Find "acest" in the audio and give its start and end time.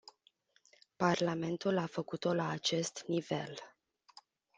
2.49-3.03